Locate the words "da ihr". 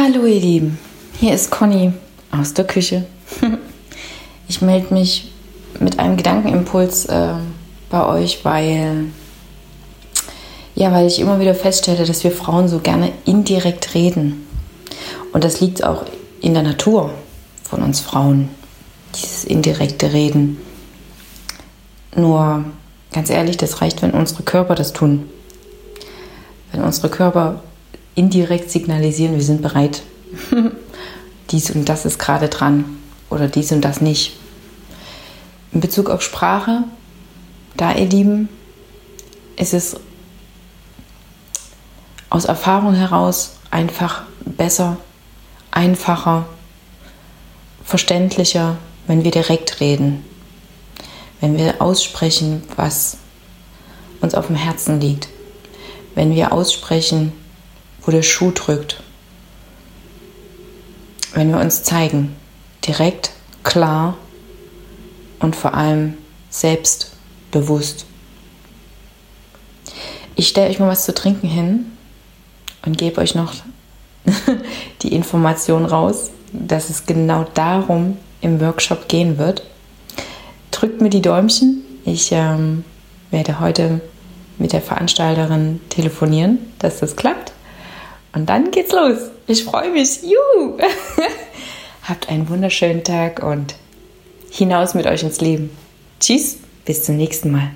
37.76-38.06